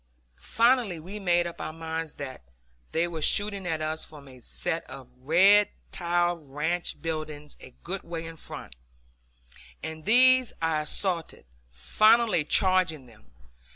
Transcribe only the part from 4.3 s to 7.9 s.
set of red tiled ranch buildings a